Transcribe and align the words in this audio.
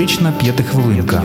Психотерапевтична 0.00 0.32
п'ятихвилинка. 0.32 1.22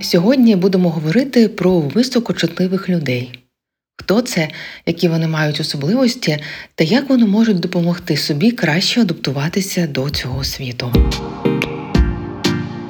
Сьогодні 0.00 0.56
будемо 0.56 0.90
говорити 0.90 1.48
про 1.48 1.80
високочутливих 1.80 2.88
людей. 2.88 3.38
Хто 3.96 4.20
це, 4.20 4.48
які 4.86 5.08
вони 5.08 5.28
мають 5.28 5.60
особливості, 5.60 6.38
та 6.74 6.84
як 6.84 7.08
вони 7.08 7.26
можуть 7.26 7.60
допомогти 7.60 8.16
собі 8.16 8.50
краще 8.50 9.00
адаптуватися 9.00 9.86
до 9.86 10.10
цього 10.10 10.44
світу. 10.44 10.92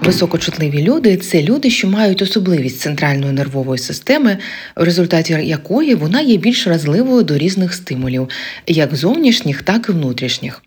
Високочутливі 0.02 0.82
люди 0.82 1.16
це 1.16 1.42
люди, 1.42 1.70
що 1.70 1.88
мають 1.88 2.22
особливість 2.22 2.80
центральної 2.80 3.32
нервової 3.32 3.78
системи, 3.78 4.38
в 4.76 4.82
результаті 4.82 5.32
якої 5.32 5.94
вона 5.94 6.20
є 6.20 6.36
більш 6.36 6.66
вразливою 6.66 7.22
до 7.22 7.38
різних 7.38 7.74
стимулів, 7.74 8.28
як 8.66 8.96
зовнішніх, 8.96 9.62
так 9.62 9.86
і 9.88 9.92
внутрішніх. 9.92 10.62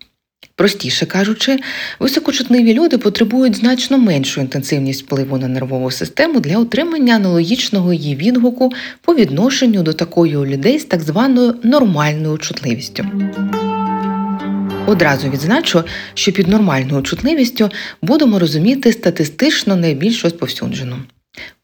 Простіше 0.56 1.06
кажучи, 1.06 1.58
високочутливі 1.98 2.74
люди 2.74 2.98
потребують 2.98 3.56
значно 3.56 3.98
меншу 3.98 4.40
інтенсивність 4.40 5.02
впливу 5.02 5.38
на 5.38 5.48
нервову 5.48 5.90
систему 5.90 6.40
для 6.40 6.58
отримання 6.58 7.14
аналогічного 7.14 7.92
її 7.92 8.16
відгуку 8.16 8.72
по 9.00 9.14
відношенню 9.14 9.82
до 9.82 9.92
такої 9.92 10.36
у 10.36 10.46
людей 10.46 10.78
з 10.78 10.84
так 10.84 11.00
званою 11.00 11.54
нормальною 11.62 12.38
чутливістю. 12.38 13.06
Одразу 14.86 15.28
відзначу, 15.28 15.82
що 16.14 16.32
під 16.32 16.48
нормальною 16.48 17.02
чутливістю 17.02 17.70
будемо 18.02 18.38
розуміти 18.38 18.92
статистично 18.92 19.76
найбільш 19.76 20.24
розповсюджену. 20.24 20.96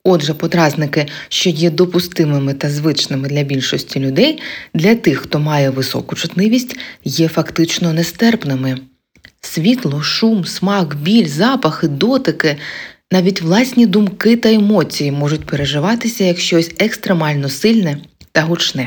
Отже, 0.04 0.34
подразники, 0.34 1.06
що 1.28 1.50
є 1.50 1.70
допустимими 1.70 2.54
та 2.54 2.70
звичними 2.70 3.28
для 3.28 3.42
більшості 3.42 4.00
людей, 4.00 4.42
для 4.74 4.94
тих, 4.94 5.18
хто 5.18 5.38
має 5.38 5.70
високу 5.70 6.16
чутливість, 6.16 6.76
є 7.04 7.28
фактично 7.28 7.92
нестерпними. 7.92 8.78
Світло, 9.40 10.02
шум, 10.02 10.44
смак, 10.44 10.96
біль, 10.96 11.26
запахи, 11.26 11.88
дотики, 11.88 12.56
навіть 13.12 13.42
власні 13.42 13.86
думки 13.86 14.36
та 14.36 14.52
емоції 14.52 15.12
можуть 15.12 15.46
переживатися 15.46 16.24
як 16.24 16.38
щось 16.38 16.70
екстремально 16.78 17.48
сильне 17.48 17.98
та 18.32 18.42
гучне. 18.42 18.86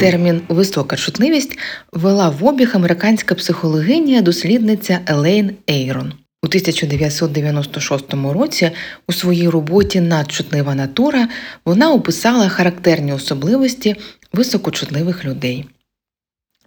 Термін 0.00 0.40
висока 0.48 0.96
чутливість 0.96 1.58
ввела 1.92 2.28
в 2.28 2.44
обіг 2.44 2.70
американська 2.74 3.34
психологиня 3.34 4.22
дослідниця 4.22 5.00
Елейн 5.06 5.50
Ейрон. 5.70 6.12
У 6.46 6.48
1996 6.48 8.14
році 8.14 8.70
у 9.08 9.12
своїй 9.12 9.48
роботі 9.48 10.00
Надчутлива 10.00 10.74
натура 10.74 11.28
вона 11.64 11.92
описала 11.92 12.48
характерні 12.48 13.12
особливості 13.12 13.96
високочутливих 14.32 15.24
людей. 15.24 15.64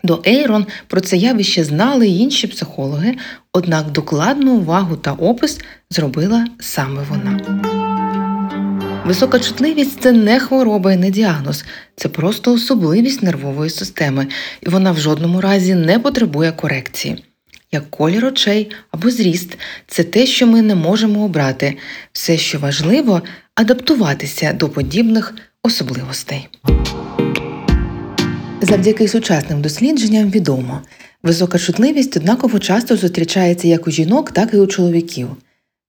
До 0.03 0.21
Ейрон 0.27 0.65
про 0.87 1.01
це 1.01 1.17
явище 1.17 1.63
знали 1.63 2.07
й 2.07 2.21
інші 2.21 2.47
психологи, 2.47 3.15
однак 3.53 3.91
докладну 3.91 4.57
увагу 4.57 4.95
та 4.95 5.11
опис 5.11 5.59
зробила 5.89 6.47
саме 6.59 7.03
вона. 7.09 7.39
Висока 9.05 9.39
чутливість 9.39 10.01
це 10.01 10.11
не 10.11 10.39
хвороба 10.39 10.93
і 10.93 10.97
не 10.97 11.09
діагноз, 11.09 11.65
це 11.95 12.09
просто 12.09 12.53
особливість 12.53 13.23
нервової 13.23 13.69
системи, 13.69 14.27
і 14.61 14.69
вона 14.69 14.91
в 14.91 14.97
жодному 14.97 15.41
разі 15.41 15.75
не 15.75 15.99
потребує 15.99 16.51
корекції. 16.51 17.23
Як 17.71 17.91
колір 17.91 18.25
очей 18.25 18.71
або 18.91 19.09
зріст 19.09 19.57
це 19.87 20.03
те, 20.03 20.25
що 20.25 20.47
ми 20.47 20.61
не 20.61 20.75
можемо 20.75 21.23
обрати, 21.23 21.77
все, 22.11 22.37
що 22.37 22.59
важливо, 22.59 23.21
адаптуватися 23.55 24.53
до 24.53 24.69
подібних 24.69 25.33
особливостей. 25.63 26.47
Завдяки 28.61 29.07
сучасним 29.07 29.61
дослідженням 29.61 30.29
відомо, 30.29 30.81
висока 31.23 31.59
чутливість 31.59 32.17
однаково 32.17 32.59
часто 32.59 32.97
зустрічається 32.97 33.67
як 33.67 33.87
у 33.87 33.91
жінок, 33.91 34.31
так 34.31 34.53
і 34.53 34.57
у 34.57 34.67
чоловіків. 34.67 35.27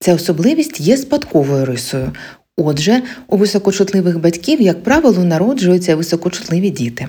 Ця 0.00 0.14
особливість 0.14 0.80
є 0.80 0.96
спадковою 0.96 1.64
рисою. 1.64 2.12
Отже, 2.56 3.02
у 3.26 3.36
високочутливих 3.36 4.20
батьків, 4.20 4.60
як 4.60 4.82
правило, 4.82 5.24
народжуються 5.24 5.96
високочутливі 5.96 6.70
діти. 6.70 7.08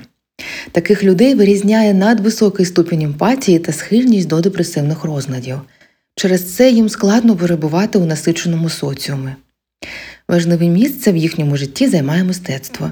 Таких 0.72 1.04
людей 1.04 1.36
вирізняє 1.36 1.94
надвисокий 1.94 2.66
ступінь 2.66 3.02
емпатії 3.02 3.60
та 3.60 3.72
схильність 3.72 4.28
до 4.28 4.42
депресивних 4.42 5.04
розладів. 5.04 5.60
Через 6.16 6.56
це 6.56 6.72
їм 6.72 6.90
складно 6.90 7.36
перебувати 7.36 8.00
у 8.00 8.06
насиченому 8.06 8.70
соціумі. 8.70 9.32
Важливе 10.28 10.68
місце 10.68 11.12
в 11.12 11.18
їхньому 11.18 11.58
житті 11.58 11.88
займає 11.88 12.24
мистецтво. 12.24 12.92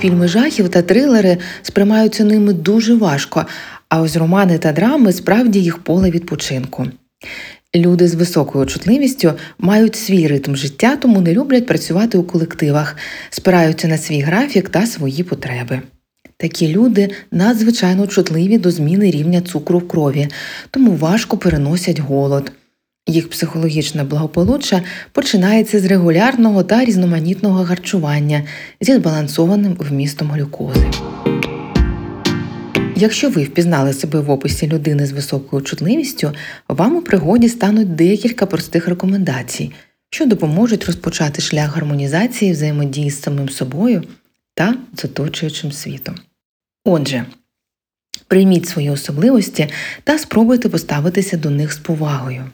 Фільми 0.00 0.28
жахів 0.28 0.68
та 0.68 0.82
трилери 0.82 1.38
сприймаються 1.62 2.24
ними 2.24 2.52
дуже 2.52 2.94
важко, 2.94 3.46
а 3.88 4.00
ось 4.00 4.16
романи 4.16 4.58
та 4.58 4.72
драми 4.72 5.12
справді 5.12 5.62
їх 5.62 5.78
поле 5.78 6.10
відпочинку. 6.10 6.86
Люди 7.76 8.08
з 8.08 8.14
високою 8.14 8.66
чутливістю 8.66 9.32
мають 9.58 9.96
свій 9.96 10.26
ритм 10.26 10.54
життя, 10.54 10.96
тому 10.96 11.20
не 11.20 11.32
люблять 11.32 11.66
працювати 11.66 12.18
у 12.18 12.22
колективах, 12.22 12.96
спираються 13.30 13.88
на 13.88 13.98
свій 13.98 14.20
графік 14.20 14.68
та 14.68 14.86
свої 14.86 15.22
потреби. 15.22 15.82
Такі 16.36 16.68
люди 16.68 17.10
надзвичайно 17.30 18.06
чутливі 18.06 18.58
до 18.58 18.70
зміни 18.70 19.10
рівня 19.10 19.40
цукру 19.40 19.78
в 19.78 19.88
крові, 19.88 20.28
тому 20.70 20.92
важко 20.92 21.36
переносять 21.36 21.98
голод. 21.98 22.52
Їх 23.06 23.30
психологічне 23.30 24.04
благополуччя 24.04 24.82
починається 25.12 25.80
з 25.80 25.84
регулярного 25.84 26.62
та 26.62 26.84
різноманітного 26.84 27.64
харчування 27.64 28.42
зі 28.80 28.94
збалансованим 28.94 29.76
вмістом 29.80 30.30
глюкози. 30.30 30.86
Якщо 33.00 33.30
ви 33.30 33.44
впізнали 33.44 33.92
себе 33.92 34.20
в 34.20 34.30
описі 34.30 34.68
людини 34.68 35.06
з 35.06 35.12
високою 35.12 35.62
чутливістю, 35.62 36.32
вам 36.68 36.96
у 36.96 37.02
пригоді 37.02 37.48
стануть 37.48 37.94
декілька 37.94 38.46
простих 38.46 38.88
рекомендацій, 38.88 39.72
що 40.10 40.26
допоможуть 40.26 40.86
розпочати 40.86 41.42
шлях 41.42 41.74
гармонізації 41.74 42.52
взаємодії 42.52 43.10
з 43.10 43.22
самим 43.22 43.48
собою 43.48 44.04
та 44.54 44.74
з 44.94 45.04
оточуючим 45.04 45.72
світом. 45.72 46.14
Отже, 46.84 47.24
прийміть 48.26 48.68
свої 48.68 48.90
особливості 48.90 49.68
та 50.04 50.18
спробуйте 50.18 50.68
поставитися 50.68 51.36
до 51.36 51.50
них 51.50 51.72
з 51.72 51.78
повагою. 51.78 52.44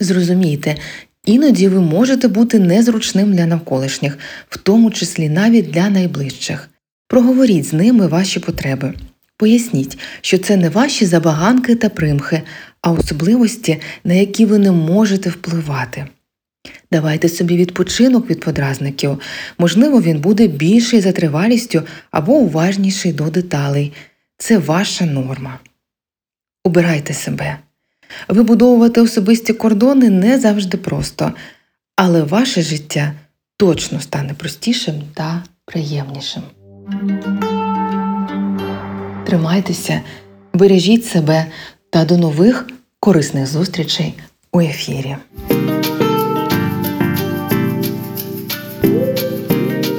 Зрозумійте, 0.00 0.76
іноді 1.24 1.68
ви 1.68 1.80
можете 1.80 2.28
бути 2.28 2.58
незручним 2.58 3.34
для 3.34 3.46
навколишніх, 3.46 4.18
в 4.48 4.56
тому 4.56 4.90
числі 4.90 5.28
навіть 5.28 5.70
для 5.70 5.90
найближчих. 5.90 6.70
Проговоріть 7.08 7.66
з 7.66 7.72
ними 7.72 8.06
ваші 8.06 8.40
потреби. 8.40 8.94
Поясніть, 9.36 9.98
що 10.20 10.38
це 10.38 10.56
не 10.56 10.68
ваші 10.68 11.06
забаганки 11.06 11.74
та 11.74 11.88
примхи, 11.88 12.42
а 12.82 12.90
особливості, 12.90 13.80
на 14.04 14.14
які 14.14 14.44
ви 14.44 14.58
не 14.58 14.72
можете 14.72 15.30
впливати. 15.30 16.06
Давайте 16.92 17.28
собі 17.28 17.56
відпочинок 17.56 18.30
від 18.30 18.40
подразників, 18.40 19.20
можливо, 19.58 20.02
він 20.02 20.20
буде 20.20 20.46
більший 20.46 21.00
за 21.00 21.12
тривалістю 21.12 21.82
або 22.10 22.32
уважніший 22.32 23.12
до 23.12 23.30
деталей. 23.30 23.92
Це 24.38 24.58
ваша 24.58 25.06
норма. 25.06 25.58
Убирайте 26.64 27.14
себе. 27.14 27.58
Вибудовувати 28.28 29.00
особисті 29.00 29.52
кордони 29.52 30.10
не 30.10 30.38
завжди 30.38 30.76
просто, 30.76 31.32
але 31.96 32.22
ваше 32.22 32.62
життя 32.62 33.12
точно 33.56 34.00
стане 34.00 34.34
простішим 34.34 34.94
та 35.14 35.42
приємнішим. 35.64 36.42
Тримайтеся, 39.32 40.00
бережіть 40.54 41.06
себе 41.06 41.46
та 41.90 42.04
до 42.04 42.16
нових 42.16 42.66
корисних 43.00 43.46
зустрічей 43.46 44.14
у 44.52 44.60
ефірі. 44.60 45.16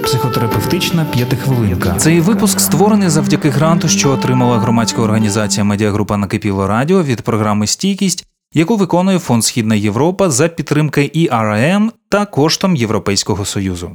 Психотерапевтична 0.04 1.06
п'ятихвилинка. 1.06 1.96
Цей 1.96 2.20
випуск 2.20 2.60
створений 2.60 3.10
завдяки 3.10 3.50
гранту, 3.50 3.88
що 3.88 4.12
отримала 4.12 4.58
громадська 4.58 5.02
організація 5.02 5.64
Медіагрупа 5.64 6.18
Накипіло 6.18 6.68
Радіо 6.68 7.04
від 7.04 7.22
програми 7.22 7.68
Стійкість, 7.68 8.26
яку 8.54 8.78
виконує 8.78 9.20
Фонд 9.20 9.46
Східна 9.46 9.76
Європа 9.76 10.30
за 10.30 10.48
підтримки 10.48 11.12
ІРМ 11.14 11.92
та 12.10 12.26
коштом 12.26 12.76
Європейського 12.76 13.46
Союзу. 13.46 13.92